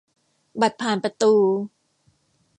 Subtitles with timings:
[0.61, 1.33] บัตรผ่านประตู